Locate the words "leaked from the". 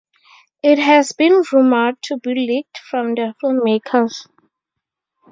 2.33-3.35